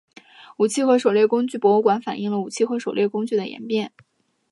[0.57, 3.93] 武器和狩猎工具博物馆反映了武器和狩猎工具的演变。